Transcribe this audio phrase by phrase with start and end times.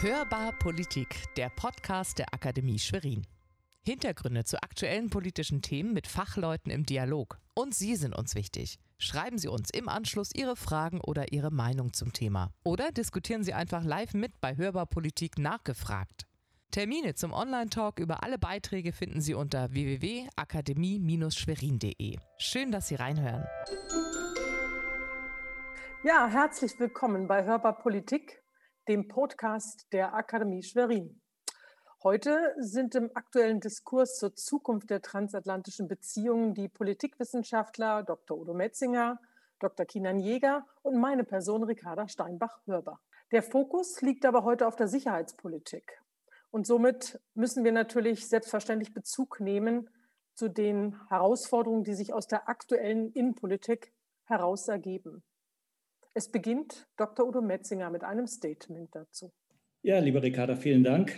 [0.00, 3.26] Hörbar Politik, der Podcast der Akademie Schwerin.
[3.82, 7.40] Hintergründe zu aktuellen politischen Themen mit Fachleuten im Dialog.
[7.54, 8.78] Und Sie sind uns wichtig.
[8.98, 12.52] Schreiben Sie uns im Anschluss Ihre Fragen oder Ihre Meinung zum Thema.
[12.62, 16.28] Oder diskutieren Sie einfach live mit bei Hörbar Politik nachgefragt.
[16.70, 22.18] Termine zum Online-Talk über alle Beiträge finden Sie unter www.akademie-schwerin.de.
[22.38, 23.44] Schön, dass Sie reinhören.
[26.06, 28.43] Ja, herzlich willkommen bei Hörbar Politik,
[28.88, 31.20] dem Podcast der Akademie Schwerin.
[32.02, 38.38] Heute sind im aktuellen Diskurs zur Zukunft der transatlantischen Beziehungen die Politikwissenschaftler Dr.
[38.38, 39.18] Udo Metzinger,
[39.58, 39.86] Dr.
[39.86, 43.00] Kinan Jäger und meine Person Ricarda Steinbach-Hörber.
[43.32, 46.02] Der Fokus liegt aber heute auf der Sicherheitspolitik.
[46.50, 49.88] Und somit müssen wir natürlich selbstverständlich Bezug nehmen
[50.34, 53.94] zu den Herausforderungen, die sich aus der aktuellen Innenpolitik
[54.24, 55.22] heraus ergeben.
[56.16, 57.26] Es beginnt Dr.
[57.26, 59.32] Udo Metzinger mit einem Statement dazu.
[59.82, 61.12] Ja, liebe Ricarda, vielen Dank.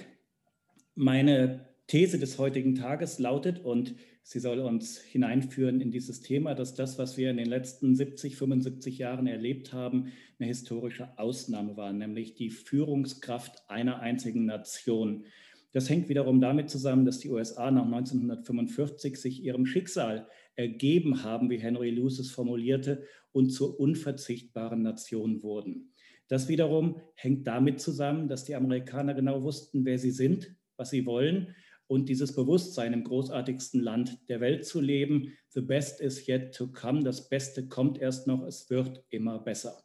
[0.95, 6.75] Meine These des heutigen Tages lautet, und sie soll uns hineinführen in dieses Thema, dass
[6.75, 11.93] das, was wir in den letzten 70, 75 Jahren erlebt haben, eine historische Ausnahme war,
[11.93, 15.27] nämlich die Führungskraft einer einzigen Nation.
[15.73, 21.51] Das hängt wiederum damit zusammen, dass die USA nach 1945 sich ihrem Schicksal ergeben haben,
[21.51, 23.05] wie Henry Luce es formulierte,
[23.37, 25.93] und zur unverzichtbaren Nation wurden.
[26.27, 31.05] Das wiederum hängt damit zusammen, dass die Amerikaner genau wussten, wer sie sind, was sie
[31.05, 31.55] wollen
[31.87, 35.35] und dieses Bewusstsein im großartigsten Land der Welt zu leben.
[35.51, 37.05] The best is yet to come.
[37.05, 38.43] Das Beste kommt erst noch.
[38.43, 39.85] Es wird immer besser.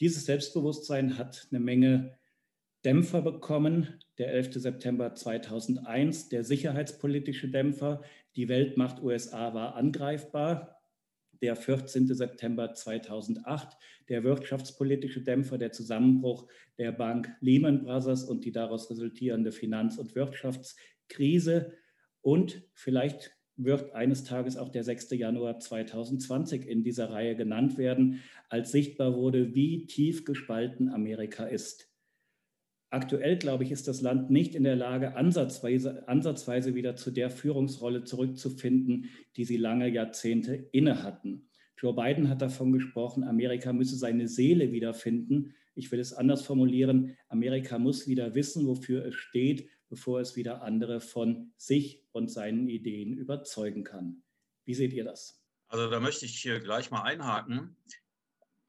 [0.00, 2.16] Dieses Selbstbewusstsein hat eine Menge
[2.86, 4.00] Dämpfer bekommen.
[4.16, 4.54] Der 11.
[4.54, 8.00] September 2001, der sicherheitspolitische Dämpfer.
[8.34, 10.77] Die Weltmacht USA war angreifbar
[11.42, 12.06] der 14.
[12.14, 13.76] September 2008,
[14.08, 16.46] der wirtschaftspolitische Dämpfer, der Zusammenbruch
[16.78, 21.72] der Bank Lehman Brothers und die daraus resultierende Finanz- und Wirtschaftskrise.
[22.20, 25.10] Und vielleicht wird eines Tages auch der 6.
[25.10, 31.88] Januar 2020 in dieser Reihe genannt werden, als sichtbar wurde, wie tief gespalten Amerika ist.
[32.90, 37.30] Aktuell, glaube ich, ist das Land nicht in der Lage, ansatzweise, ansatzweise wieder zu der
[37.30, 41.50] Führungsrolle zurückzufinden, die sie lange Jahrzehnte inne hatten.
[41.76, 45.54] Joe Biden hat davon gesprochen, Amerika müsse seine Seele wiederfinden.
[45.74, 47.16] Ich will es anders formulieren.
[47.28, 52.68] Amerika muss wieder wissen, wofür es steht, bevor es wieder andere von sich und seinen
[52.68, 54.22] Ideen überzeugen kann.
[54.64, 55.42] Wie seht ihr das?
[55.68, 57.76] Also da möchte ich hier gleich mal einhaken.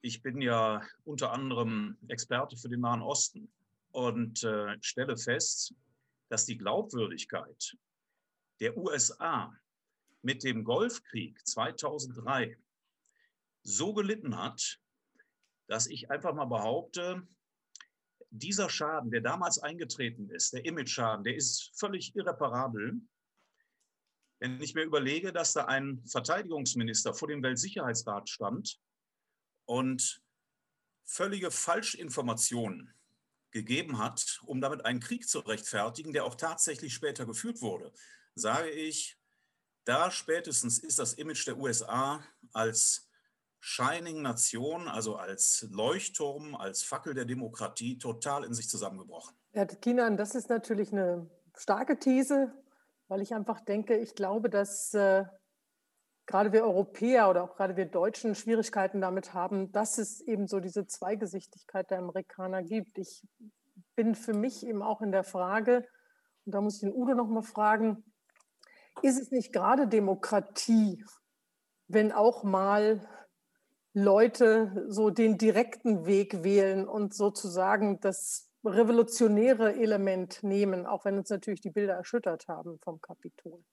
[0.01, 3.49] Ich bin ja unter anderem Experte für den Nahen Osten
[3.91, 5.73] und äh, stelle fest,
[6.29, 7.77] dass die Glaubwürdigkeit
[8.59, 9.53] der USA
[10.21, 12.57] mit dem Golfkrieg 2003
[13.63, 14.79] so gelitten hat,
[15.67, 17.27] dass ich einfach mal behaupte,
[18.31, 23.01] dieser Schaden, der damals eingetreten ist, der Image-Schaden, der ist völlig irreparabel.
[24.39, 28.79] Wenn ich mir überlege, dass da ein Verteidigungsminister vor dem Weltsicherheitsrat stand
[29.65, 30.21] und
[31.05, 32.93] völlige Falschinformationen
[33.51, 37.91] gegeben hat, um damit einen Krieg zu rechtfertigen, der auch tatsächlich später geführt wurde,
[38.35, 39.17] sage ich,
[39.85, 42.23] da spätestens ist das Image der USA
[42.53, 43.09] als
[43.59, 49.35] Shining Nation, also als Leuchtturm, als Fackel der Demokratie total in sich zusammengebrochen.
[49.51, 52.53] Herr Kinan, das ist natürlich eine starke These,
[53.07, 55.25] weil ich einfach denke, ich glaube, dass äh,
[56.29, 60.59] gerade wir Europäer oder auch gerade wir Deutschen Schwierigkeiten damit haben, dass es eben so
[60.59, 62.99] diese Zweigesichtigkeit der Amerikaner gibt.
[62.99, 63.27] Ich
[63.95, 65.87] bin für mich eben auch in der Frage,
[66.45, 68.03] und da muss ich den Udo noch mal fragen,
[69.01, 71.03] ist es nicht gerade Demokratie,
[71.87, 73.01] wenn auch mal
[73.93, 81.31] Leute so den direkten Weg wählen und sozusagen das revolutionäre Element nehmen, auch wenn uns
[81.31, 83.63] natürlich die Bilder erschüttert haben vom Kapitol?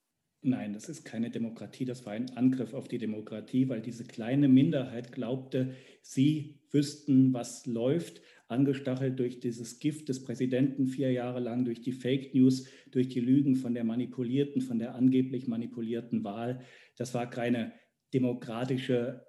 [0.42, 4.48] Nein, das ist keine Demokratie, das war ein Angriff auf die Demokratie, weil diese kleine
[4.48, 11.64] Minderheit glaubte, sie wüssten, was läuft, angestachelt durch dieses Gift des Präsidenten vier Jahre lang,
[11.64, 16.60] durch die Fake News, durch die Lügen von der manipulierten, von der angeblich manipulierten Wahl.
[16.96, 17.72] Das war keine
[18.14, 19.26] demokratische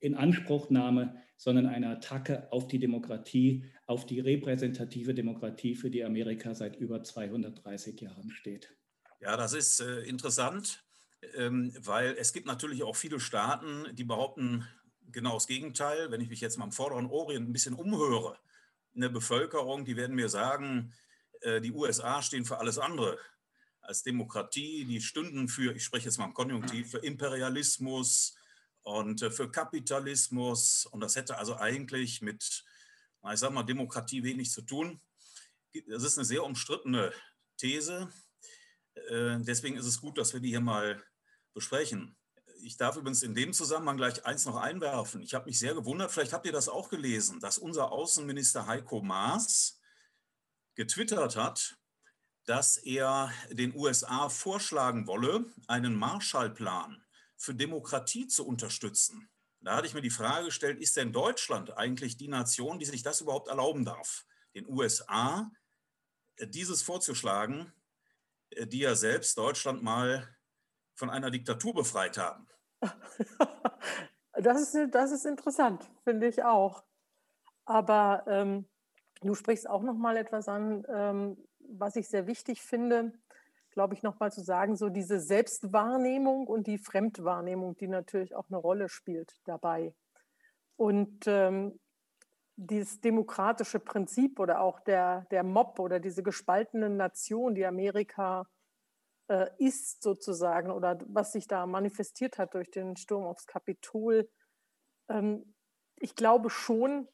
[0.00, 6.76] Inanspruchnahme, sondern eine Attacke auf die Demokratie, auf die repräsentative Demokratie, für die Amerika seit
[6.76, 8.76] über 230 Jahren steht.
[9.20, 10.84] Ja, das ist äh, interessant,
[11.34, 14.66] ähm, weil es gibt natürlich auch viele Staaten, die behaupten
[15.10, 16.10] genau das Gegenteil.
[16.10, 18.38] Wenn ich mich jetzt mal im Vorderen Orient ein bisschen umhöre,
[18.94, 20.92] eine Bevölkerung, die werden mir sagen,
[21.40, 23.18] äh, die USA stehen für alles andere
[23.80, 24.84] als Demokratie.
[24.84, 28.36] Die stünden für, ich spreche jetzt mal im Konjunktiv, für Imperialismus
[28.82, 30.86] und äh, für Kapitalismus.
[30.86, 32.64] Und das hätte also eigentlich mit
[33.32, 35.00] ich sage mal, Demokratie wenig zu tun.
[35.88, 37.12] Das ist eine sehr umstrittene
[37.56, 38.08] These.
[39.10, 41.02] Äh, deswegen ist es gut, dass wir die hier mal
[41.54, 42.16] besprechen.
[42.62, 45.22] Ich darf übrigens in dem Zusammenhang gleich eins noch einwerfen.
[45.22, 49.00] Ich habe mich sehr gewundert, vielleicht habt ihr das auch gelesen, dass unser Außenminister Heiko
[49.00, 49.80] Maas
[50.74, 51.76] getwittert hat,
[52.46, 57.04] dass er den USA vorschlagen wolle, einen Marshallplan
[57.36, 59.28] für Demokratie zu unterstützen.
[59.60, 63.02] Da hatte ich mir die Frage gestellt, ist denn Deutschland eigentlich die Nation, die sich
[63.02, 64.24] das überhaupt erlauben darf,
[64.54, 65.50] den USA
[66.40, 67.72] dieses vorzuschlagen,
[68.66, 70.28] die ja selbst Deutschland mal
[70.94, 72.46] von einer Diktatur befreit haben?
[74.40, 76.84] Das ist, das ist interessant, finde ich auch.
[77.64, 78.68] Aber ähm,
[79.20, 83.18] du sprichst auch noch mal etwas an, ähm, was ich sehr wichtig finde
[83.78, 88.56] glaube ich, nochmal zu sagen, so diese Selbstwahrnehmung und die Fremdwahrnehmung, die natürlich auch eine
[88.56, 89.94] Rolle spielt dabei.
[90.74, 91.78] Und ähm,
[92.60, 98.46] dieses demokratische Prinzip oder auch der, der Mob oder diese gespaltene Nation, die Amerika
[99.28, 104.28] äh, ist sozusagen oder was sich da manifestiert hat durch den Sturm aufs Kapitol,
[105.08, 105.54] ähm,
[106.00, 107.08] ich glaube schon,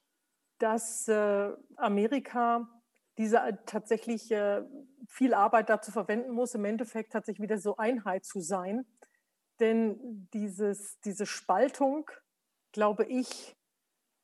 [0.59, 2.69] dass äh, Amerika
[3.19, 4.63] diese äh, tatsächlich äh,
[5.09, 8.87] viel Arbeit dazu verwenden muss, im Endeffekt tatsächlich wieder so Einheit zu sein.
[9.61, 12.11] Denn dieses, diese Spaltung,
[12.73, 13.55] glaube ich,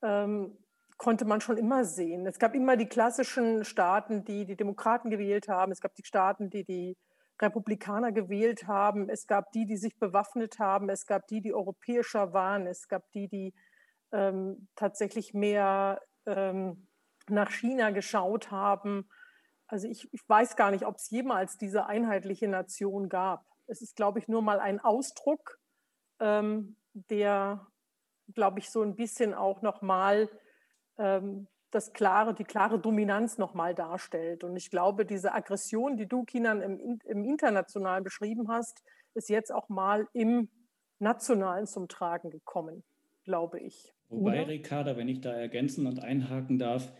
[0.02, 0.56] ähm,
[1.00, 2.26] konnte man schon immer sehen.
[2.26, 5.72] Es gab immer die klassischen Staaten, die die Demokraten gewählt haben.
[5.72, 6.98] Es gab die Staaten, die die
[7.40, 9.08] Republikaner gewählt haben.
[9.08, 10.90] Es gab die, die sich bewaffnet haben.
[10.90, 12.66] Es gab die, die europäischer waren.
[12.66, 13.54] Es gab die, die
[14.12, 16.86] ähm, tatsächlich mehr ähm,
[17.30, 19.08] nach China geschaut haben.
[19.68, 23.46] Also ich, ich weiß gar nicht, ob es jemals diese einheitliche Nation gab.
[23.68, 25.58] Es ist, glaube ich, nur mal ein Ausdruck,
[26.18, 27.66] ähm, der,
[28.34, 30.28] glaube ich, so ein bisschen auch nochmal
[31.00, 34.44] ähm, das klare, die klare Dominanz nochmal darstellt.
[34.44, 38.82] Und ich glaube, diese Aggression, die du, Kinan, im, im Internationalen beschrieben hast,
[39.14, 40.48] ist jetzt auch mal im
[40.98, 42.82] Nationalen zum Tragen gekommen,
[43.24, 43.92] glaube ich.
[44.08, 46.92] Wobei, Ricarda, wenn ich da ergänzen und einhaken darf,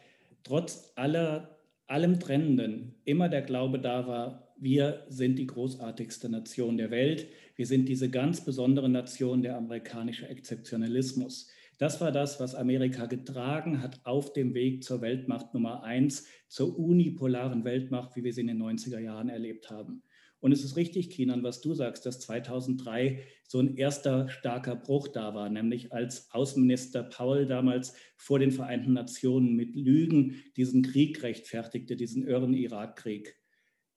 [0.45, 6.91] trotz aller, allem Trennenden immer der Glaube da war, wir sind die großartigste Nation der
[6.91, 7.27] Welt.
[7.57, 11.51] Wir sind diese ganz besondere Nation, der amerikanische Exzeptionalismus.
[11.81, 16.79] Das war das, was Amerika getragen hat auf dem Weg zur Weltmacht Nummer eins, zur
[16.79, 20.03] unipolaren Weltmacht, wie wir sie in den 90er Jahren erlebt haben.
[20.41, 25.09] Und es ist richtig, Kinan, was du sagst, dass 2003 so ein erster starker Bruch
[25.09, 31.23] da war, nämlich als Außenminister Paul damals vor den Vereinten Nationen mit Lügen diesen Krieg
[31.23, 33.39] rechtfertigte, diesen irren Irakkrieg.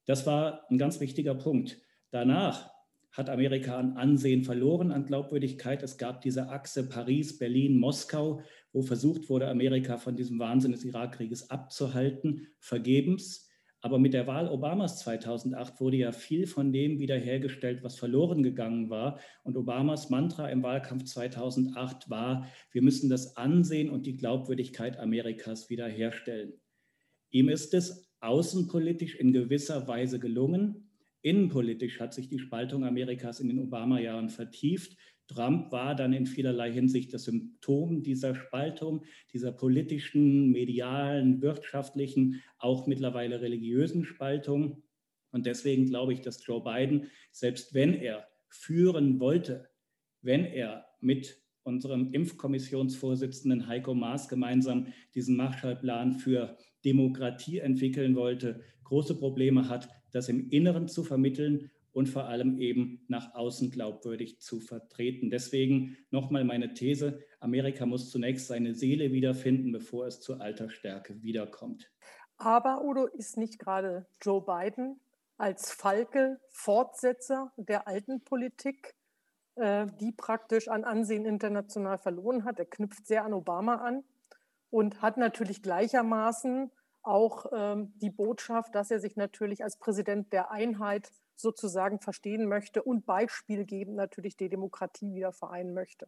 [0.06, 1.81] Das war ein ganz wichtiger Punkt.
[2.12, 2.73] Danach
[3.13, 5.83] hat Amerika an Ansehen verloren, an Glaubwürdigkeit.
[5.83, 8.42] Es gab diese Achse Paris, Berlin, Moskau,
[8.74, 13.48] wo versucht wurde, Amerika von diesem Wahnsinn des Irakkrieges abzuhalten, vergebens.
[13.81, 18.89] Aber mit der Wahl Obamas 2008 wurde ja viel von dem wiederhergestellt, was verloren gegangen
[18.89, 19.19] war.
[19.44, 25.69] Und Obamas Mantra im Wahlkampf 2008 war, wir müssen das Ansehen und die Glaubwürdigkeit Amerikas
[25.69, 26.54] wiederherstellen.
[27.30, 30.89] Ihm ist es außenpolitisch in gewisser Weise gelungen.
[31.24, 34.98] Innenpolitisch hat sich die Spaltung Amerikas in den Obama-Jahren vertieft.
[35.28, 42.88] Trump war dann in vielerlei Hinsicht das Symptom dieser Spaltung, dieser politischen, medialen, wirtschaftlichen, auch
[42.88, 44.84] mittlerweile religiösen Spaltung.
[45.32, 49.70] Und deswegen glaube ich, dass Joe Biden, selbst wenn er führen wollte,
[50.22, 59.18] wenn er mit unserem Impfkommissionsvorsitzenden Heiko Maas gemeinsam diesen Marshallplan für Demokratie entwickeln wollte, große
[59.18, 64.60] Probleme hat, das im Inneren zu vermitteln und vor allem eben nach außen glaubwürdig zu
[64.60, 65.29] vertreten.
[65.29, 71.91] Deswegen nochmal meine These, Amerika muss zunächst seine Seele wiederfinden, bevor es zur Altersstärke wiederkommt.
[72.38, 75.00] Aber Udo ist nicht gerade Joe Biden
[75.38, 78.96] als Falke Fortsetzer der alten Politik,
[79.55, 82.60] äh, die praktisch an Ansehen international verloren hat.
[82.60, 84.03] Er knüpft sehr an Obama an
[84.70, 86.72] und hat natürlich gleichermaßen
[87.03, 92.83] auch ähm, die Botschaft, dass er sich natürlich als Präsident der Einheit sozusagen verstehen möchte
[92.83, 96.07] und beispielgebend natürlich die Demokratie wieder vereinen möchte.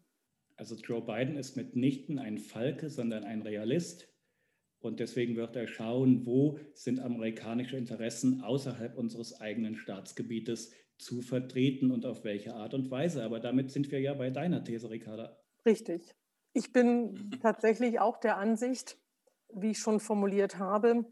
[0.57, 4.09] Also Joe Biden ist mitnichten ein Falke, sondern ein Realist.
[4.79, 11.91] Und deswegen wird er schauen, wo sind amerikanische Interessen außerhalb unseres eigenen Staatsgebietes zu vertreten
[11.91, 13.23] und auf welche Art und Weise.
[13.23, 15.37] Aber damit sind wir ja bei deiner These, Ricarda.
[15.65, 16.15] Richtig.
[16.53, 18.97] Ich bin tatsächlich auch der Ansicht,
[19.55, 21.05] wie ich schon formuliert habe,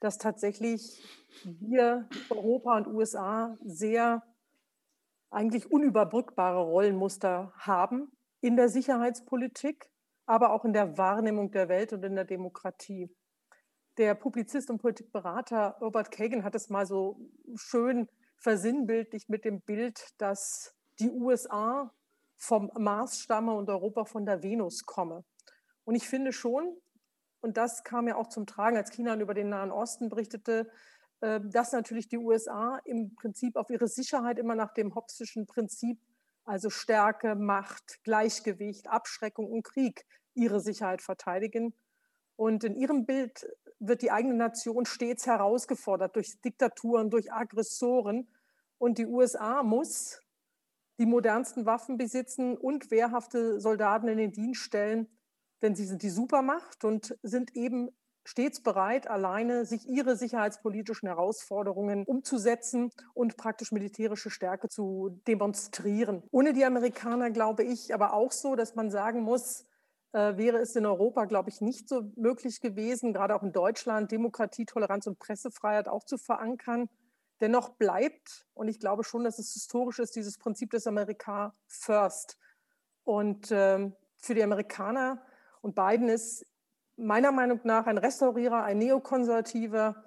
[0.00, 1.02] dass tatsächlich
[1.44, 4.22] wir, Europa und USA, sehr
[5.30, 9.90] eigentlich unüberbrückbare Rollenmuster haben in der Sicherheitspolitik
[10.26, 13.14] aber auch in der Wahrnehmung der Welt und in der Demokratie.
[13.96, 17.20] Der Publizist und Politikberater Robert Kagan hat es mal so
[17.54, 18.08] schön
[18.38, 21.92] versinnbildlicht mit dem Bild, dass die USA
[22.36, 25.24] vom Mars stamme und Europa von der Venus komme.
[25.84, 26.76] Und ich finde schon,
[27.44, 30.66] und das kam ja auch zum Tragen, als China über den Nahen Osten berichtete,
[31.20, 36.00] äh, dass natürlich die USA im Prinzip auf ihre Sicherheit immer nach dem Hobbesischen Prinzip,
[36.46, 41.74] also Stärke, Macht, Gleichgewicht, Abschreckung und Krieg, ihre Sicherheit verteidigen.
[42.36, 43.46] Und in ihrem Bild
[43.78, 48.26] wird die eigene Nation stets herausgefordert durch Diktaturen, durch Aggressoren.
[48.78, 50.18] Und die USA muss
[50.98, 55.08] die modernsten Waffen besitzen und wehrhafte Soldaten in den Dienst stellen,
[55.64, 57.90] denn sie sind die Supermacht und sind eben
[58.26, 66.22] stets bereit, alleine sich ihre sicherheitspolitischen Herausforderungen umzusetzen und praktisch militärische Stärke zu demonstrieren.
[66.30, 69.66] Ohne die Amerikaner glaube ich aber auch so, dass man sagen muss,
[70.12, 74.12] äh, wäre es in Europa, glaube ich, nicht so möglich gewesen, gerade auch in Deutschland,
[74.12, 76.88] Demokratie, Toleranz und Pressefreiheit auch zu verankern.
[77.40, 82.38] Dennoch bleibt, und ich glaube schon, dass es historisch ist, dieses Prinzip des Amerika First.
[83.02, 85.20] Und ähm, für die Amerikaner
[85.64, 86.44] und Biden ist
[86.96, 90.04] meiner Meinung nach ein Restaurierer, ein Neokonservativer.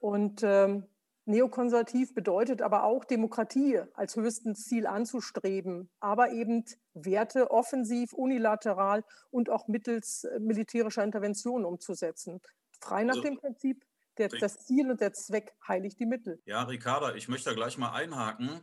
[0.00, 0.86] Und ähm,
[1.24, 9.48] neokonservativ bedeutet aber auch Demokratie als höchstes Ziel anzustreben, aber eben Werte offensiv, unilateral und
[9.48, 12.42] auch mittels äh, militärischer Intervention umzusetzen.
[12.78, 13.86] Frei nach also, dem Prinzip,
[14.18, 16.38] der, das Ziel und der Zweck heiligt die Mittel.
[16.44, 18.60] Ja, Ricarda, ich möchte da gleich mal einhaken.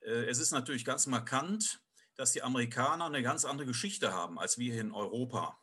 [0.00, 1.80] Äh, es ist natürlich ganz markant,
[2.16, 5.56] dass die Amerikaner eine ganz andere Geschichte haben als wir hier in Europa.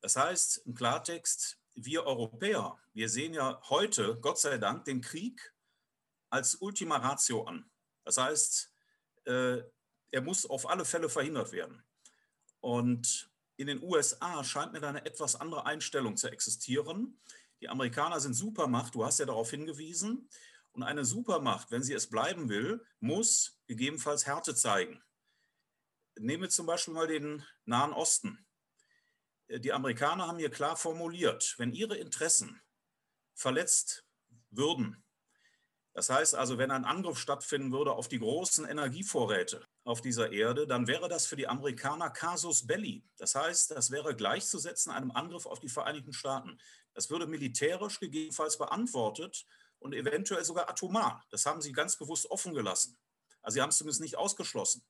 [0.00, 5.54] Das heißt im Klartext, wir Europäer, wir sehen ja heute, Gott sei Dank, den Krieg
[6.30, 7.70] als Ultima Ratio an.
[8.04, 8.72] Das heißt,
[9.24, 9.58] äh,
[10.10, 11.82] er muss auf alle Fälle verhindert werden.
[12.60, 17.20] Und in den USA scheint mir da eine etwas andere Einstellung zu existieren.
[17.60, 20.28] Die Amerikaner sind Supermacht, du hast ja darauf hingewiesen.
[20.72, 25.02] Und eine Supermacht, wenn sie es bleiben will, muss gegebenenfalls Härte zeigen.
[26.18, 28.45] Nehmen wir zum Beispiel mal den Nahen Osten.
[29.48, 32.60] Die Amerikaner haben hier klar formuliert, wenn ihre Interessen
[33.34, 34.04] verletzt
[34.50, 35.04] würden,
[35.96, 40.66] das heißt also, wenn ein Angriff stattfinden würde auf die großen Energievorräte auf dieser Erde,
[40.66, 43.02] dann wäre das für die Amerikaner Casus Belli.
[43.16, 46.58] Das heißt, das wäre gleichzusetzen einem Angriff auf die Vereinigten Staaten.
[46.92, 49.46] Das würde militärisch gegebenenfalls beantwortet
[49.78, 51.24] und eventuell sogar atomar.
[51.30, 52.98] Das haben sie ganz bewusst offen gelassen.
[53.40, 54.84] Also sie haben es zumindest nicht ausgeschlossen.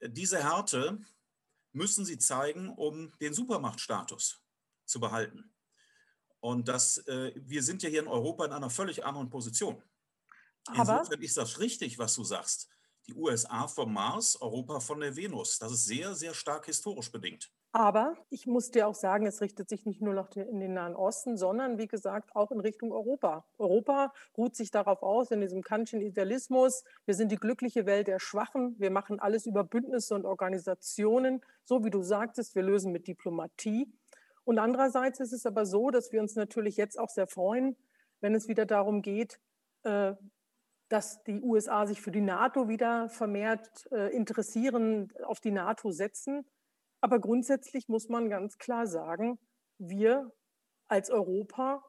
[0.00, 1.00] Diese Härte
[1.72, 4.42] müssen sie zeigen, um den Supermachtstatus
[4.84, 5.52] zu behalten.
[6.40, 9.82] Und das, äh, wir sind ja hier in Europa in einer völlig anderen Position.
[10.66, 12.68] Aber Insofern ist das richtig, was du sagst.
[13.06, 15.58] Die USA vom Mars, Europa von der Venus.
[15.58, 17.52] Das ist sehr, sehr stark historisch bedingt.
[17.74, 20.94] Aber ich muss dir auch sagen, es richtet sich nicht nur noch in den Nahen
[20.94, 23.46] Osten, sondern wie gesagt auch in Richtung Europa.
[23.56, 26.84] Europa ruht sich darauf aus, in diesem kantischen Idealismus.
[27.06, 28.78] Wir sind die glückliche Welt der Schwachen.
[28.78, 31.40] Wir machen alles über Bündnisse und Organisationen.
[31.64, 33.90] So wie du sagtest, wir lösen mit Diplomatie.
[34.44, 37.76] Und andererseits ist es aber so, dass wir uns natürlich jetzt auch sehr freuen,
[38.20, 39.40] wenn es wieder darum geht,
[39.84, 40.12] äh,
[40.90, 46.44] dass die USA sich für die NATO wieder vermehrt äh, interessieren, auf die NATO setzen.
[47.02, 49.38] Aber grundsätzlich muss man ganz klar sagen,
[49.78, 50.30] wir
[50.86, 51.84] als Europa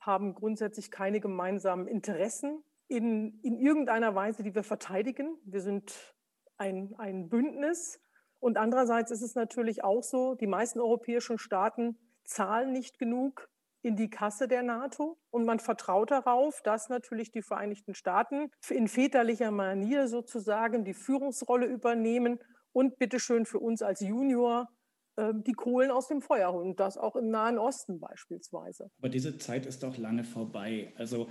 [0.00, 5.38] haben grundsätzlich keine gemeinsamen Interessen in, in irgendeiner Weise, die wir verteidigen.
[5.44, 6.14] Wir sind
[6.56, 8.00] ein, ein Bündnis
[8.40, 13.48] und andererseits ist es natürlich auch so, die meisten europäischen Staaten zahlen nicht genug
[13.82, 18.88] in die Kasse der NATO und man vertraut darauf, dass natürlich die Vereinigten Staaten in
[18.88, 22.40] väterlicher Manier sozusagen die Führungsrolle übernehmen
[22.76, 24.68] und bitteschön für uns als Junior
[25.16, 26.68] ähm, die Kohlen aus dem Feuer holen.
[26.68, 28.90] Und das auch im Nahen Osten beispielsweise.
[28.98, 30.92] Aber diese Zeit ist doch lange vorbei.
[30.96, 31.30] Also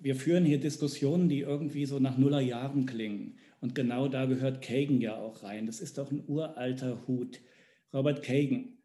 [0.00, 3.38] wir führen hier Diskussionen, die irgendwie so nach Nullerjahren klingen.
[3.60, 5.66] Und genau da gehört Kagan ja auch rein.
[5.66, 7.40] Das ist doch ein uralter Hut.
[7.94, 8.76] Robert Kagan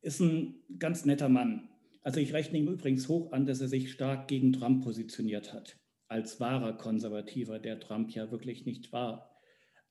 [0.00, 1.68] ist ein ganz netter Mann.
[2.02, 5.78] Also ich rechne ihm übrigens hoch an, dass er sich stark gegen Trump positioniert hat.
[6.08, 9.31] Als wahrer Konservativer, der Trump ja wirklich nicht war.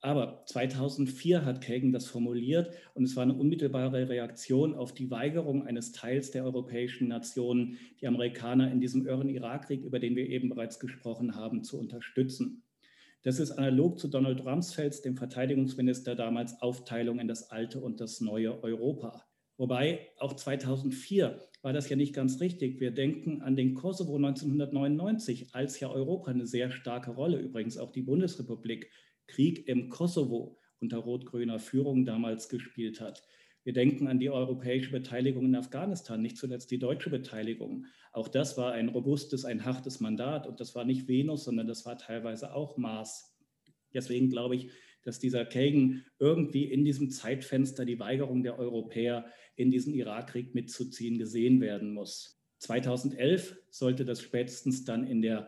[0.03, 5.67] Aber 2004 hat Kagan das formuliert und es war eine unmittelbare Reaktion auf die Weigerung
[5.67, 10.49] eines Teils der europäischen Nationen, die Amerikaner in diesem irren Irakkrieg, über den wir eben
[10.49, 12.63] bereits gesprochen haben, zu unterstützen.
[13.21, 18.21] Das ist analog zu Donald Rumsfelds, dem Verteidigungsminister damals, Aufteilung in das alte und das
[18.21, 19.23] neue Europa.
[19.57, 22.79] Wobei auch 2004 war das ja nicht ganz richtig.
[22.79, 27.91] Wir denken an den Kosovo 1999, als ja Europa eine sehr starke Rolle, übrigens auch
[27.91, 28.89] die Bundesrepublik,
[29.31, 33.23] Krieg im Kosovo unter rot-grüner Führung damals gespielt hat.
[33.63, 37.85] Wir denken an die europäische Beteiligung in Afghanistan, nicht zuletzt die deutsche Beteiligung.
[38.11, 41.85] Auch das war ein robustes, ein hartes Mandat und das war nicht Venus, sondern das
[41.85, 43.37] war teilweise auch Mars.
[43.93, 44.71] Deswegen glaube ich,
[45.03, 51.17] dass dieser Kagan irgendwie in diesem Zeitfenster die Weigerung der Europäer in diesen Irakkrieg mitzuziehen
[51.17, 52.39] gesehen werden muss.
[52.59, 55.47] 2011 sollte das spätestens dann in der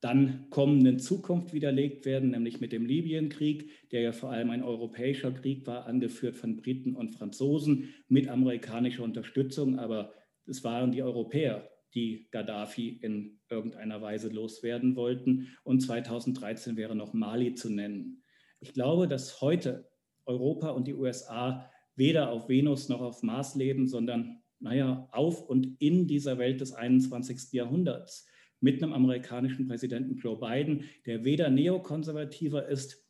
[0.00, 5.30] dann kommenden Zukunft widerlegt werden, nämlich mit dem Libyenkrieg, der ja vor allem ein europäischer
[5.30, 9.78] Krieg war, angeführt von Briten und Franzosen mit amerikanischer Unterstützung.
[9.78, 10.14] Aber
[10.46, 15.48] es waren die Europäer, die Gaddafi in irgendeiner Weise loswerden wollten.
[15.64, 18.22] Und 2013 wäre noch Mali zu nennen.
[18.60, 19.90] Ich glaube, dass heute
[20.24, 25.78] Europa und die USA weder auf Venus noch auf Mars leben, sondern, naja, auf und
[25.80, 27.52] in dieser Welt des 21.
[27.52, 28.29] Jahrhunderts
[28.60, 33.06] mit einem amerikanischen Präsidenten Joe Biden, der weder neokonservativer ist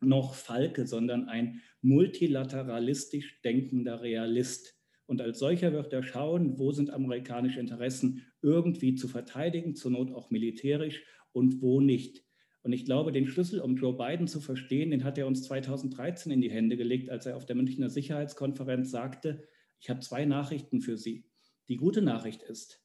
[0.00, 4.74] noch Falke, sondern ein multilateralistisch denkender Realist.
[5.06, 10.12] Und als solcher wird er schauen, wo sind amerikanische Interessen irgendwie zu verteidigen, zur Not
[10.12, 12.24] auch militärisch und wo nicht.
[12.62, 16.32] Und ich glaube, den Schlüssel, um Joe Biden zu verstehen, den hat er uns 2013
[16.32, 19.46] in die Hände gelegt, als er auf der Münchner Sicherheitskonferenz sagte,
[19.80, 21.26] ich habe zwei Nachrichten für Sie.
[21.68, 22.83] Die gute Nachricht ist,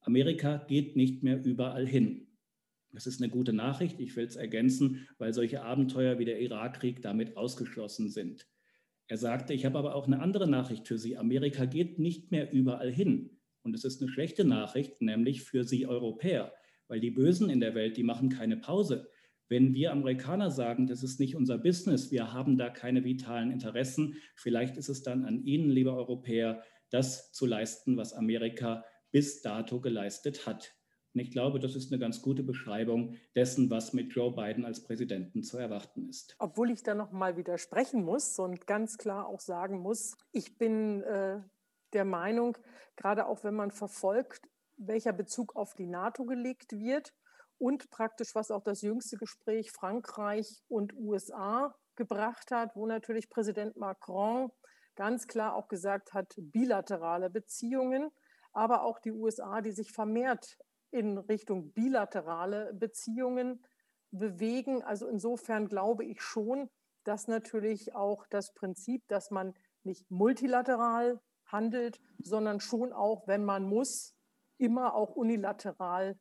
[0.00, 2.28] Amerika geht nicht mehr überall hin.
[2.92, 4.00] Das ist eine gute Nachricht.
[4.00, 8.46] Ich will es ergänzen, weil solche Abenteuer wie der Irakkrieg damit ausgeschlossen sind.
[9.08, 11.16] Er sagte, ich habe aber auch eine andere Nachricht für Sie.
[11.16, 13.38] Amerika geht nicht mehr überall hin.
[13.62, 16.52] Und es ist eine schlechte Nachricht, nämlich für Sie Europäer,
[16.88, 19.08] weil die Bösen in der Welt, die machen keine Pause.
[19.48, 24.16] Wenn wir Amerikaner sagen, das ist nicht unser Business, wir haben da keine vitalen Interessen,
[24.36, 29.80] vielleicht ist es dann an Ihnen, liebe Europäer, das zu leisten, was Amerika bis dato
[29.80, 30.74] geleistet hat.
[31.14, 34.84] Und ich glaube, das ist eine ganz gute Beschreibung dessen, was mit Joe Biden als
[34.84, 36.36] Präsidenten zu erwarten ist.
[36.38, 41.02] Obwohl ich da noch mal widersprechen muss und ganz klar auch sagen muss, ich bin
[41.02, 41.40] äh,
[41.92, 42.56] der Meinung,
[42.96, 44.42] gerade auch wenn man verfolgt,
[44.76, 47.12] welcher Bezug auf die NATO gelegt wird
[47.58, 53.76] und praktisch was auch das jüngste Gespräch Frankreich und USA gebracht hat, wo natürlich Präsident
[53.76, 54.50] Macron
[54.94, 58.10] ganz klar auch gesagt hat, bilaterale Beziehungen
[58.52, 60.56] aber auch die USA, die sich vermehrt
[60.90, 63.64] in Richtung bilaterale Beziehungen
[64.10, 64.82] bewegen.
[64.82, 66.70] Also insofern glaube ich schon,
[67.04, 73.64] dass natürlich auch das Prinzip, dass man nicht multilateral handelt, sondern schon auch, wenn man
[73.64, 74.14] muss,
[74.58, 76.18] immer auch unilateral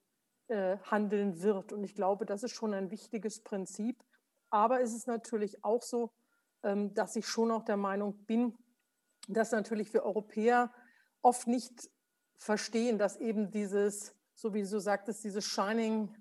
[0.48, 1.74] äh, handeln wird.
[1.74, 4.04] Und ich glaube, das ist schon ein wichtiges Prinzip.
[4.50, 6.14] Aber es ist natürlich auch so,
[6.64, 8.58] ähm, dass ich schon auch der Meinung bin,
[9.28, 10.72] dass natürlich für Europäer
[11.22, 11.90] oft nicht
[12.38, 16.16] verstehen, dass eben dieses, so wie du sagtest, dieses Shining,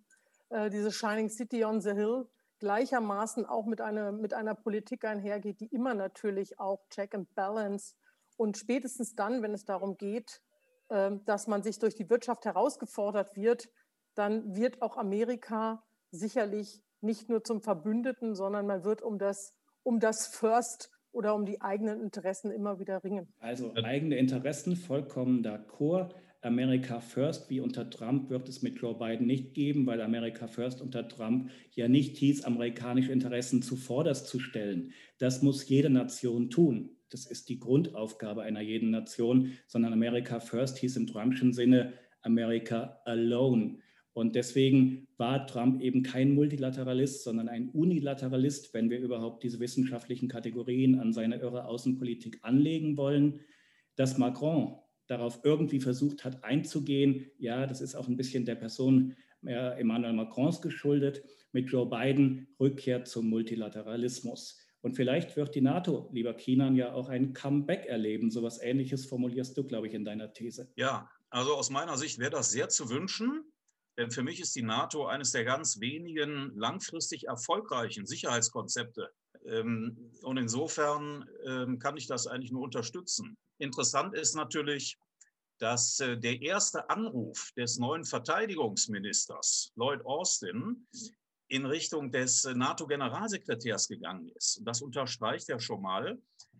[0.50, 5.60] äh, diese Shining City on the Hill gleichermaßen auch mit einer, mit einer Politik einhergeht,
[5.60, 7.94] die immer natürlich auch Check and Balance
[8.36, 10.40] und spätestens dann, wenn es darum geht,
[10.88, 13.68] äh, dass man sich durch die Wirtschaft herausgefordert wird,
[14.14, 20.00] dann wird auch Amerika sicherlich nicht nur zum Verbündeten, sondern man wird um das, um
[20.00, 23.26] das First oder um die eigenen Interessen immer wieder ringen.
[23.40, 26.10] Also eigene Interessen, vollkommen d'accord.
[26.42, 30.80] America First, wie unter Trump, wird es mit Joe Biden nicht geben, weil America First
[30.80, 34.92] unter Trump ja nicht hieß, amerikanische Interessen zuvorderst zu stellen.
[35.18, 36.90] Das muss jede Nation tun.
[37.08, 43.00] Das ist die Grundaufgabe einer jeden Nation, sondern America First hieß im Trumpschen Sinne America
[43.06, 43.78] Alone.
[44.16, 50.26] Und deswegen war Trump eben kein Multilateralist, sondern ein Unilateralist, wenn wir überhaupt diese wissenschaftlichen
[50.26, 53.40] Kategorien an seine irre Außenpolitik anlegen wollen.
[53.94, 59.14] Dass Macron darauf irgendwie versucht hat einzugehen, ja, das ist auch ein bisschen der Person
[59.42, 64.58] Emmanuel Macrons geschuldet, mit Joe Biden Rückkehr zum Multilateralismus.
[64.80, 68.30] Und vielleicht wird die NATO, lieber Kinan, ja auch ein Comeback erleben.
[68.30, 70.72] So etwas Ähnliches formulierst du, glaube ich, in deiner These.
[70.76, 73.44] Ja, also aus meiner Sicht wäre das sehr zu wünschen.
[73.96, 79.10] Denn für mich ist die NATO eines der ganz wenigen langfristig erfolgreichen Sicherheitskonzepte.
[79.46, 83.36] Ähm, und insofern ähm, kann ich das eigentlich nur unterstützen.
[83.58, 84.98] Interessant ist natürlich,
[85.58, 90.86] dass äh, der erste Anruf des neuen Verteidigungsministers Lloyd Austin
[91.48, 94.58] in Richtung des äh, NATO-Generalsekretärs gegangen ist.
[94.58, 96.18] Und das unterstreicht ja schon mal,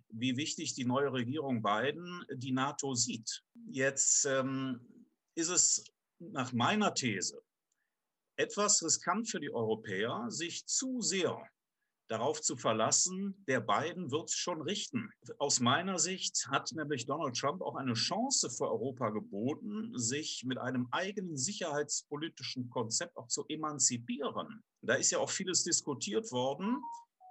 [0.08, 3.42] wie wichtig die neue Regierung Biden die NATO sieht.
[3.68, 4.80] Jetzt ähm,
[5.34, 5.84] ist es
[6.18, 7.42] nach meiner These
[8.38, 11.42] etwas riskant für die Europäer, sich zu sehr
[12.08, 15.10] darauf zu verlassen, der beiden wird es schon richten.
[15.38, 20.58] Aus meiner Sicht hat nämlich Donald Trump auch eine Chance für Europa geboten, sich mit
[20.58, 24.62] einem eigenen sicherheitspolitischen Konzept auch zu emanzipieren.
[24.82, 26.80] Da ist ja auch vieles diskutiert worden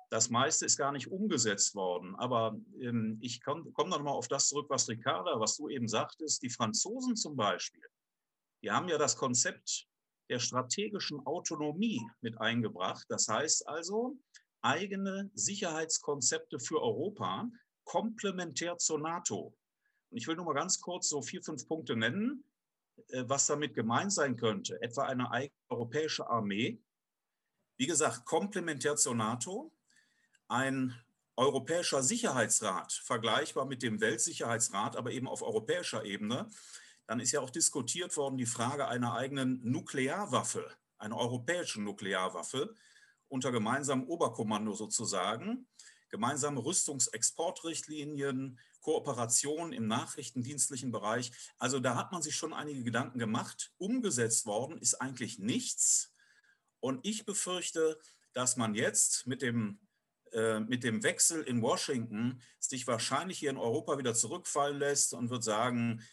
[0.10, 2.16] Das meiste ist gar nicht umgesetzt worden.
[2.16, 5.88] Aber ähm, ich komme komm noch mal auf das zurück, was Ricarda, was du eben
[5.88, 6.42] sagtest.
[6.44, 7.84] Die Franzosen zum Beispiel,
[8.66, 9.88] die haben ja das Konzept
[10.28, 13.06] der strategischen Autonomie mit eingebracht.
[13.10, 14.18] Das heißt also,
[14.64, 17.48] eigene Sicherheitskonzepte für Europa,
[17.84, 19.56] komplementär zur NATO.
[20.10, 22.44] Und ich will nur mal ganz kurz so vier, fünf Punkte nennen,
[23.10, 24.82] äh, was damit gemeint sein könnte.
[24.82, 26.82] Etwa eine eigene europäische Armee.
[27.78, 29.72] Wie gesagt, komplementär zur NATO.
[30.48, 31.00] Ein
[31.36, 36.50] europäischer Sicherheitsrat, vergleichbar mit dem Weltsicherheitsrat, aber eben auf europäischer Ebene.
[37.08, 42.76] Dann ist ja auch diskutiert worden die Frage einer eigenen Nuklearwaffe, einer europäischen Nuklearwaffe
[43.28, 45.68] unter gemeinsamem Oberkommando sozusagen.
[46.10, 51.32] Gemeinsame Rüstungsexportrichtlinien, Kooperation im nachrichtendienstlichen Bereich.
[51.58, 53.74] Also da hat man sich schon einige Gedanken gemacht.
[53.78, 56.14] Umgesetzt worden ist eigentlich nichts.
[56.80, 58.00] Und ich befürchte,
[58.34, 59.80] dass man jetzt mit dem,
[60.32, 65.30] äh, mit dem Wechsel in Washington sich wahrscheinlich hier in Europa wieder zurückfallen lässt und
[65.30, 66.04] wird sagen,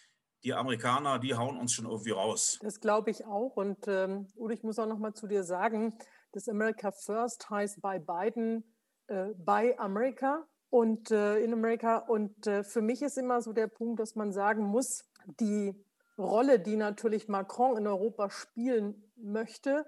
[0.45, 2.59] die Amerikaner, die hauen uns schon irgendwie raus.
[2.63, 3.57] Das glaube ich auch.
[3.57, 5.97] Und ähm, Udo, ich muss auch noch mal zu dir sagen,
[6.33, 8.65] das America First heißt bei Biden
[9.07, 11.99] äh, bei America und äh, in Amerika.
[11.99, 15.05] Und äh, für mich ist immer so der Punkt, dass man sagen muss,
[15.41, 15.75] die
[16.19, 19.87] Rolle, die natürlich Macron in Europa spielen möchte,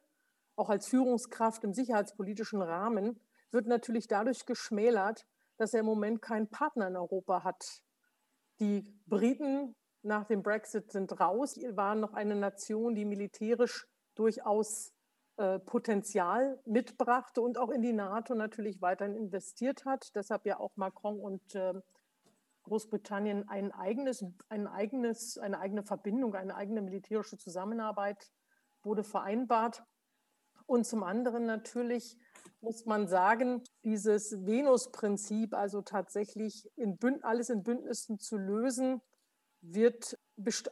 [0.57, 6.49] auch als Führungskraft im sicherheitspolitischen Rahmen, wird natürlich dadurch geschmälert, dass er im Moment keinen
[6.49, 7.83] Partner in Europa hat.
[8.61, 14.93] Die Briten nach dem Brexit sind raus, waren noch eine Nation, die militärisch durchaus
[15.37, 20.14] äh, Potenzial mitbrachte und auch in die NATO natürlich weiterhin investiert hat.
[20.14, 21.75] Deshalb ja auch Macron und äh,
[22.64, 28.31] Großbritannien ein eigenes, ein eigenes, eine eigene Verbindung, eine eigene militärische Zusammenarbeit
[28.83, 29.83] wurde vereinbart.
[30.67, 32.17] Und zum anderen natürlich
[32.61, 39.03] muss man sagen, dieses Venus-Prinzip, also tatsächlich in alles in Bündnissen zu lösen,
[39.72, 40.16] wird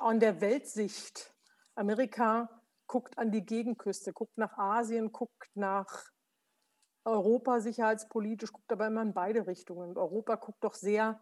[0.00, 1.34] an der Weltsicht.
[1.74, 2.48] Amerika
[2.86, 6.04] guckt an die Gegenküste, guckt nach Asien, guckt nach
[7.04, 9.96] Europa sicherheitspolitisch, guckt aber immer in beide Richtungen.
[9.96, 11.20] Europa guckt doch sehr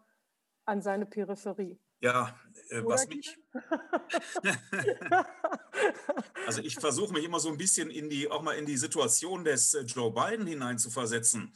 [0.65, 1.79] an seine Peripherie.
[2.01, 3.37] Ja, äh, was mich.
[6.47, 9.43] also ich versuche mich immer so ein bisschen in die, auch mal in die Situation
[9.43, 11.55] des äh, Joe Biden hineinzuversetzen.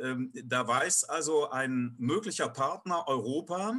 [0.00, 3.76] Ähm, da weiß also ein möglicher Partner Europa,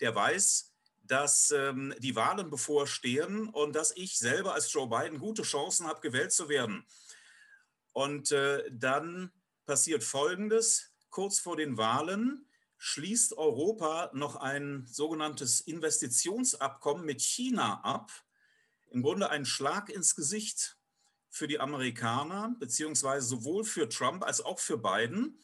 [0.00, 0.73] der weiß,
[1.06, 6.00] dass ähm, die Wahlen bevorstehen und dass ich selber als Joe Biden gute Chancen habe,
[6.00, 6.86] gewählt zu werden.
[7.92, 9.30] Und äh, dann
[9.66, 10.90] passiert Folgendes.
[11.10, 18.10] Kurz vor den Wahlen schließt Europa noch ein sogenanntes Investitionsabkommen mit China ab.
[18.90, 20.76] Im Grunde ein Schlag ins Gesicht
[21.30, 25.38] für die Amerikaner, beziehungsweise sowohl für Trump als auch für Biden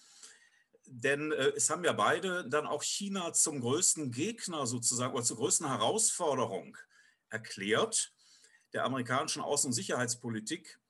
[0.92, 5.36] denn äh, es haben ja beide dann auch China zum größten Gegner sozusagen oder zur
[5.36, 6.76] größten Herausforderung
[7.28, 8.12] erklärt
[8.72, 10.80] der amerikanischen Außen- und Sicherheitspolitik.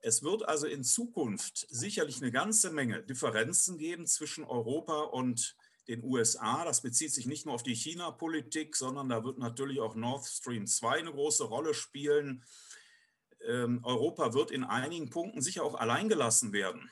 [0.00, 5.56] Es wird also in Zukunft sicherlich eine ganze Menge Differenzen geben zwischen Europa und
[5.88, 6.64] den USA.
[6.64, 10.68] Das bezieht sich nicht nur auf die China-Politik, sondern da wird natürlich auch Nord Stream
[10.68, 12.44] 2 eine große Rolle spielen.
[13.44, 16.90] Ähm, Europa wird in einigen Punkten sicher auch alleingelassen werden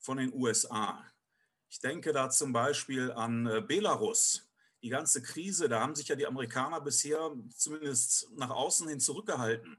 [0.00, 1.04] von den USA.
[1.76, 4.48] Ich denke da zum Beispiel an äh, Belarus.
[4.82, 9.76] Die ganze Krise, da haben sich ja die Amerikaner bisher zumindest nach außen hin zurückgehalten.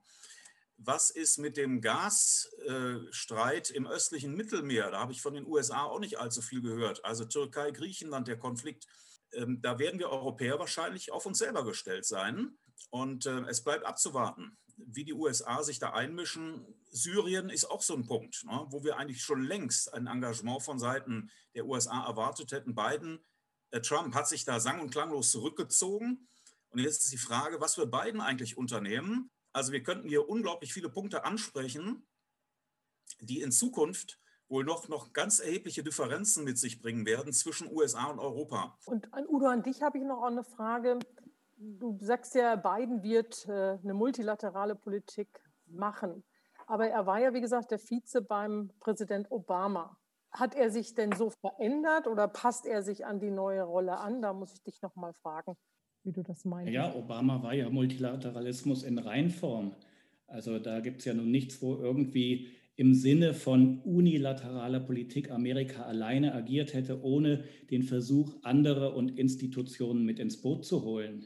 [0.78, 4.92] Was ist mit dem Gasstreit im östlichen Mittelmeer?
[4.92, 7.04] Da habe ich von den USA auch nicht allzu viel gehört.
[7.04, 8.86] Also Türkei, Griechenland, der Konflikt.
[9.34, 12.60] Ähm, da werden wir Europäer wahrscheinlich auf uns selber gestellt sein.
[12.92, 16.66] Und äh, es bleibt abzuwarten, wie die USA sich da einmischen.
[16.90, 20.80] Syrien ist auch so ein Punkt, ne, wo wir eigentlich schon längst ein Engagement von
[20.80, 22.76] Seiten der USA erwartet hätten.
[22.76, 23.20] Biden,
[23.72, 26.28] äh, Trump hat sich da sang- und klanglos zurückgezogen.
[26.70, 29.32] Und jetzt ist die Frage, was wird Biden eigentlich unternehmen?
[29.54, 32.06] Also wir könnten hier unglaublich viele Punkte ansprechen,
[33.22, 38.06] die in Zukunft wohl noch, noch ganz erhebliche Differenzen mit sich bringen werden zwischen USA
[38.06, 38.78] und Europa.
[38.86, 41.00] Und an Udo, an dich habe ich noch eine Frage
[41.58, 45.28] du sagst ja, Biden wird äh, eine multilaterale Politik
[45.67, 46.24] machen.
[46.67, 49.98] Aber er war ja, wie gesagt, der Vize beim Präsident Obama.
[50.32, 54.22] Hat er sich denn so verändert oder passt er sich an die neue Rolle an?
[54.22, 55.56] Da muss ich dich noch mal fragen,
[56.04, 56.74] wie du das meinst.
[56.74, 59.74] Ja, Obama war ja Multilateralismus in Reinform.
[60.28, 65.84] Also da gibt es ja nun nichts, wo irgendwie im Sinne von unilateraler Politik Amerika
[65.84, 71.26] alleine agiert hätte, ohne den Versuch, andere und Institutionen mit ins Boot zu holen.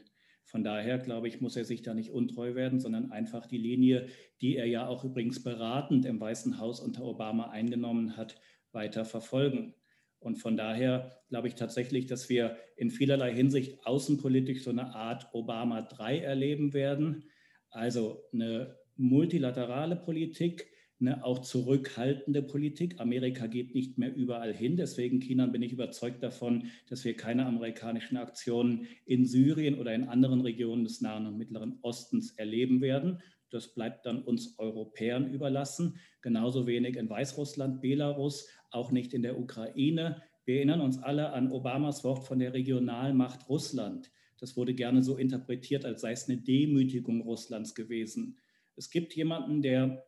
[0.52, 4.08] Von daher, glaube ich, muss er sich da nicht untreu werden, sondern einfach die Linie,
[4.42, 8.38] die er ja auch übrigens beratend im Weißen Haus unter Obama eingenommen hat,
[8.70, 9.74] weiter verfolgen.
[10.18, 15.30] Und von daher glaube ich tatsächlich, dass wir in vielerlei Hinsicht außenpolitisch so eine Art
[15.32, 17.24] Obama 3 erleben werden.
[17.70, 20.70] Also eine multilaterale Politik,
[21.02, 23.00] eine auch zurückhaltende Politik.
[23.00, 24.76] Amerika geht nicht mehr überall hin.
[24.76, 30.04] Deswegen, China, bin ich überzeugt davon, dass wir keine amerikanischen Aktionen in Syrien oder in
[30.04, 33.20] anderen Regionen des Nahen und Mittleren Ostens erleben werden.
[33.50, 35.96] Das bleibt dann uns Europäern überlassen.
[36.22, 40.22] Genauso wenig in Weißrussland, Belarus, auch nicht in der Ukraine.
[40.44, 44.10] Wir erinnern uns alle an Obamas Wort von der Regionalmacht Russland.
[44.38, 48.38] Das wurde gerne so interpretiert, als sei es eine Demütigung Russlands gewesen.
[48.74, 50.02] Es gibt jemanden, der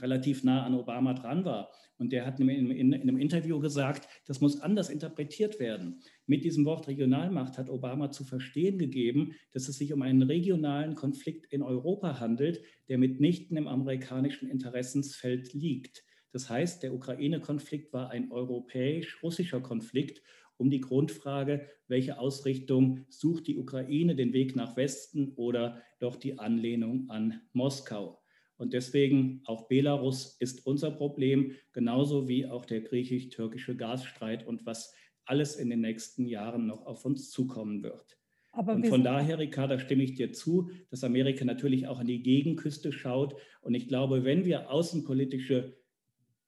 [0.00, 1.70] relativ nah an Obama dran war.
[1.98, 6.00] Und der hat in, in, in, einem Interview gesagt, das muss anders interpretiert werden.
[6.26, 10.94] Mit diesem Wort Regionalmacht hat Obama zu verstehen gegeben, dass es sich um einen regionalen
[10.94, 16.04] Konflikt in Europa handelt, der mitnichten im amerikanischen Interessensfeld liegt.
[16.32, 20.22] Das heißt, der Ukraine-Konflikt war ein europäisch-russischer Konflikt
[20.56, 26.38] um die Grundfrage, welche Ausrichtung sucht die Ukraine, den Weg nach Westen oder doch die
[26.38, 28.20] Anlehnung an Moskau.
[28.58, 34.92] Und deswegen auch Belarus ist unser Problem, genauso wie auch der griechisch-türkische Gasstreit und was
[35.24, 38.18] alles in den nächsten Jahren noch auf uns zukommen wird.
[38.52, 42.22] Aber und von daher, Ricarda, stimme ich dir zu, dass Amerika natürlich auch an die
[42.22, 43.36] Gegenküste schaut.
[43.60, 45.76] Und ich glaube, wenn wir außenpolitische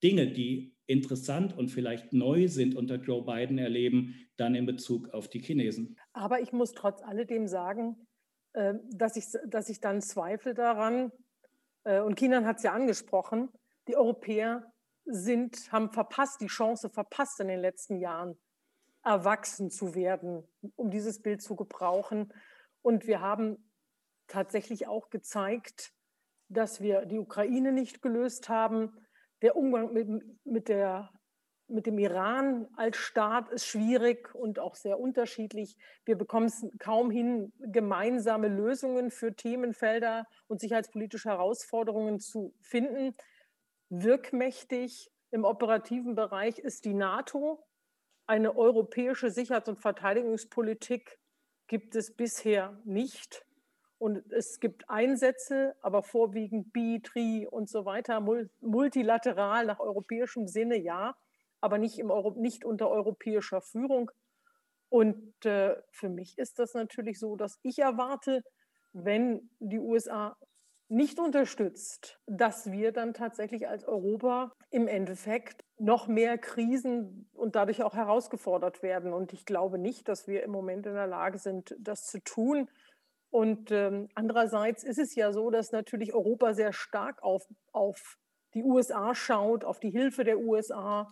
[0.03, 5.29] Dinge, die interessant und vielleicht neu sind unter Joe Biden erleben, dann in Bezug auf
[5.29, 5.97] die Chinesen.
[6.13, 7.97] Aber ich muss trotz alledem sagen,
[8.55, 11.13] äh, dass ich, dass ich dann zweifle daran,
[11.85, 13.51] und Kinan hat es ja angesprochen,
[13.89, 14.71] die Europäer
[15.05, 18.39] sind, haben verpasst, die Chance verpasst in den letzten Jahren,
[19.03, 22.33] erwachsen zu werden, um dieses Bild zu gebrauchen.
[22.83, 23.71] Und wir haben
[24.27, 25.93] tatsächlich auch gezeigt,
[26.49, 28.93] dass wir die Ukraine nicht gelöst haben.
[29.43, 30.09] Der Umgang mit,
[30.45, 31.11] mit, der,
[31.71, 35.77] mit dem Iran als Staat ist schwierig und auch sehr unterschiedlich.
[36.05, 43.15] Wir bekommen es kaum hin, gemeinsame Lösungen für Themenfelder und sicherheitspolitische Herausforderungen zu finden.
[43.89, 47.65] Wirkmächtig im operativen Bereich ist die NATO.
[48.27, 51.19] Eine europäische Sicherheits- und Verteidigungspolitik
[51.67, 53.47] gibt es bisher nicht.
[53.99, 58.21] Und es gibt Einsätze, aber vorwiegend Bi, Tri und so weiter,
[58.61, 61.15] multilateral nach europäischem Sinne, ja,
[61.61, 64.11] aber nicht, im Euro, nicht unter europäischer Führung.
[64.89, 68.43] Und äh, für mich ist das natürlich so, dass ich erwarte,
[68.93, 70.37] wenn die USA
[70.91, 77.85] nicht unterstützt, dass wir dann tatsächlich als Europa im Endeffekt noch mehr Krisen und dadurch
[77.85, 79.13] auch herausgefordert werden.
[79.13, 82.69] Und ich glaube nicht, dass wir im Moment in der Lage sind, das zu tun.
[83.31, 88.19] Und ähm, andererseits ist es ja so, dass natürlich Europa sehr stark auf, auf
[88.55, 91.07] die USA schaut, auf die Hilfe der USA.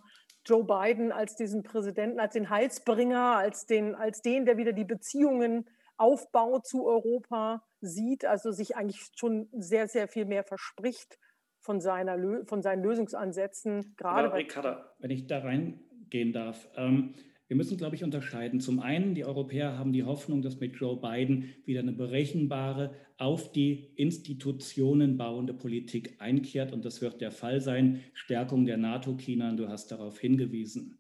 [0.48, 4.84] Joe Biden als diesen Präsidenten, als den Heilsbringer, als den, als den, der wieder die
[4.84, 11.18] Beziehungen aufbaut zu Europa sieht, also sich eigentlich schon sehr, sehr viel mehr verspricht
[11.60, 13.94] von, seiner, von seinen Lösungsansätzen.
[13.96, 17.14] Gerade Aber Ricarda, wenn ich da reingehen darf, ähm,
[17.48, 18.60] wir müssen, glaube ich, unterscheiden.
[18.60, 23.52] Zum einen, die Europäer haben die Hoffnung, dass mit Joe Biden wieder eine berechenbare, auf
[23.52, 26.72] die Institutionen bauende Politik einkehrt.
[26.72, 28.04] Und das wird der Fall sein.
[28.12, 30.98] Stärkung der NATO, China, du hast darauf hingewiesen.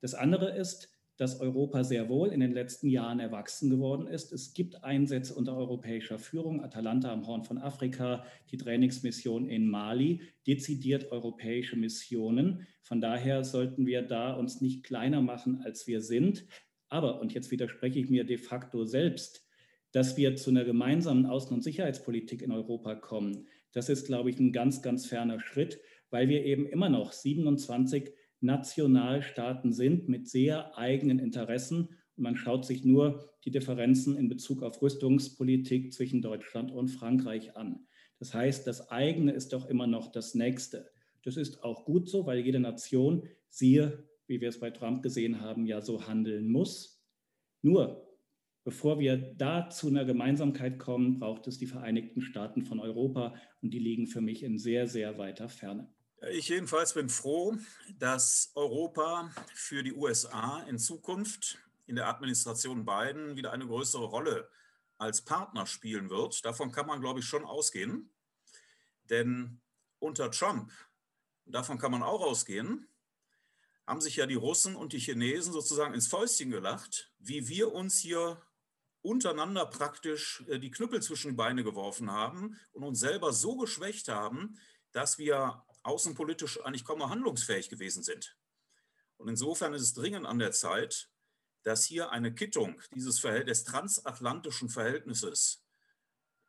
[0.00, 4.32] Das andere ist, dass Europa sehr wohl in den letzten Jahren erwachsen geworden ist.
[4.32, 10.22] Es gibt Einsätze unter europäischer Führung, Atalanta am Horn von Afrika, die Trainingsmission in Mali,
[10.46, 12.66] dezidiert europäische Missionen.
[12.82, 16.46] Von daher sollten wir da uns nicht kleiner machen, als wir sind.
[16.88, 19.46] Aber, und jetzt widerspreche ich mir de facto selbst,
[19.92, 24.38] dass wir zu einer gemeinsamen Außen- und Sicherheitspolitik in Europa kommen, das ist, glaube ich,
[24.38, 30.76] ein ganz, ganz ferner Schritt, weil wir eben immer noch 27 Nationalstaaten sind mit sehr
[30.76, 31.88] eigenen Interessen.
[32.16, 37.56] Und man schaut sich nur die Differenzen in Bezug auf Rüstungspolitik zwischen Deutschland und Frankreich
[37.56, 37.86] an.
[38.18, 40.90] Das heißt, das eigene ist doch immer noch das nächste.
[41.24, 45.40] Das ist auch gut so, weil jede Nation, siehe, wie wir es bei Trump gesehen
[45.40, 47.04] haben, ja so handeln muss.
[47.62, 48.08] Nur,
[48.64, 53.72] bevor wir da zu einer Gemeinsamkeit kommen, braucht es die Vereinigten Staaten von Europa und
[53.72, 55.92] die liegen für mich in sehr, sehr weiter Ferne.
[56.30, 57.56] Ich jedenfalls bin froh,
[57.98, 64.48] dass Europa für die USA in Zukunft in der Administration Biden wieder eine größere Rolle
[64.98, 66.44] als Partner spielen wird.
[66.44, 68.08] Davon kann man, glaube ich, schon ausgehen.
[69.10, 69.60] Denn
[69.98, 70.70] unter Trump,
[71.44, 72.86] davon kann man auch ausgehen,
[73.84, 77.98] haben sich ja die Russen und die Chinesen sozusagen ins Fäustchen gelacht, wie wir uns
[77.98, 78.40] hier
[79.02, 84.06] untereinander praktisch äh, die Knüppel zwischen die Beine geworfen haben und uns selber so geschwächt
[84.06, 84.56] haben,
[84.92, 88.36] dass wir außenpolitisch eigentlich kaum handlungsfähig gewesen sind.
[89.16, 91.10] Und insofern ist es dringend an der Zeit,
[91.62, 95.64] dass hier eine Kittung dieses Verhält des transatlantischen Verhältnisses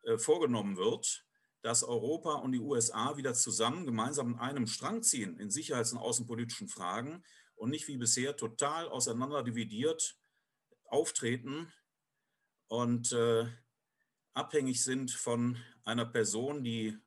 [0.03, 1.25] äh, vorgenommen wird,
[1.61, 5.99] dass Europa und die USA wieder zusammen gemeinsam in einem Strang ziehen in sicherheits- und
[5.99, 7.23] außenpolitischen Fragen
[7.55, 10.17] und nicht wie bisher total auseinander dividiert
[10.85, 11.71] auftreten
[12.67, 13.47] und äh,
[14.33, 16.97] abhängig sind von einer Person, die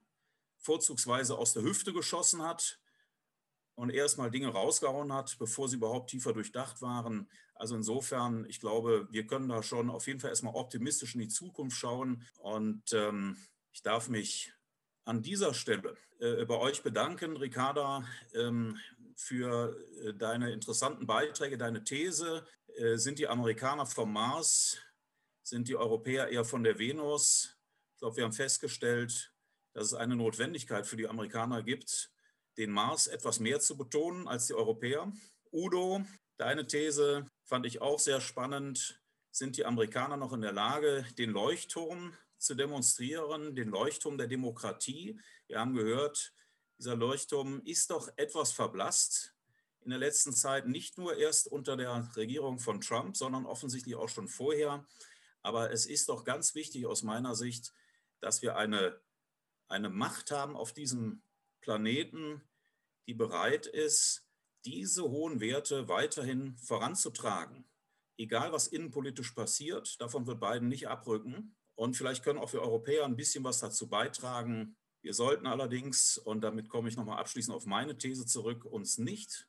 [0.66, 2.80] vorzugsweise aus der Hüfte geschossen hat
[3.76, 7.30] und erstmal Dinge rausgehauen hat, bevor sie überhaupt tiefer durchdacht waren.
[7.54, 11.28] Also insofern, ich glaube, wir können da schon auf jeden Fall erstmal optimistisch in die
[11.28, 13.36] Zukunft schauen und ähm,
[13.72, 14.52] ich darf mich
[15.04, 18.78] an dieser Stelle äh, bei euch bedanken, Ricarda, ähm,
[19.14, 22.44] für äh, deine interessanten Beiträge, deine These.
[22.76, 24.78] Äh, sind die Amerikaner vom Mars?
[25.42, 27.56] Sind die Europäer eher von der Venus?
[27.94, 29.32] Ich glaube, wir haben festgestellt,
[29.76, 32.10] dass es eine Notwendigkeit für die Amerikaner gibt,
[32.56, 35.12] den Mars etwas mehr zu betonen als die Europäer.
[35.52, 36.02] Udo,
[36.38, 39.02] deine These fand ich auch sehr spannend.
[39.30, 45.20] Sind die Amerikaner noch in der Lage, den Leuchtturm zu demonstrieren, den Leuchtturm der Demokratie.
[45.46, 46.32] Wir haben gehört,
[46.78, 49.34] dieser Leuchtturm ist doch etwas verblasst
[49.82, 54.08] in der letzten Zeit, nicht nur erst unter der Regierung von Trump, sondern offensichtlich auch
[54.08, 54.86] schon vorher.
[55.42, 57.74] Aber es ist doch ganz wichtig aus meiner Sicht,
[58.20, 58.98] dass wir eine,
[59.68, 61.22] eine Macht haben auf diesem
[61.60, 62.42] Planeten,
[63.06, 64.24] die bereit ist,
[64.64, 67.64] diese hohen Werte weiterhin voranzutragen.
[68.18, 71.54] Egal, was innenpolitisch passiert, davon wird Biden nicht abrücken.
[71.74, 74.76] Und vielleicht können auch wir Europäer ein bisschen was dazu beitragen.
[75.02, 79.46] Wir sollten allerdings, und damit komme ich nochmal abschließend auf meine These zurück, uns nicht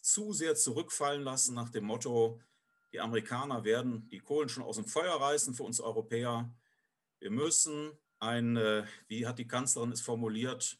[0.00, 2.40] zu sehr zurückfallen lassen nach dem Motto,
[2.94, 6.54] die Amerikaner werden die Kohlen schon aus dem Feuer reißen für uns Europäer.
[7.18, 8.56] Wir müssen ein,
[9.08, 10.78] wie hat die Kanzlerin es formuliert,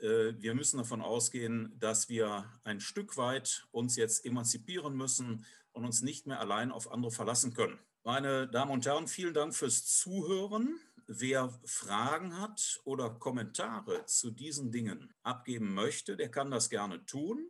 [0.00, 5.84] äh, wir müssen davon ausgehen, dass wir ein Stück weit uns jetzt emanzipieren müssen und
[5.84, 7.78] uns nicht mehr allein auf andere verlassen können.
[8.02, 10.78] Meine Damen und Herren, vielen Dank fürs Zuhören.
[11.08, 17.48] Wer Fragen hat oder Kommentare zu diesen Dingen abgeben möchte, der kann das gerne tun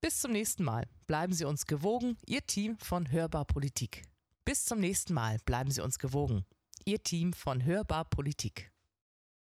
[0.00, 0.88] Bis zum nächsten Mal.
[1.06, 4.04] Bleiben Sie uns gewogen, Ihr Team von Hörbar Politik.
[4.44, 5.36] Bis zum nächsten Mal.
[5.44, 6.46] Bleiben Sie uns gewogen.
[6.84, 8.71] Ihr Team von Hörbar Politik.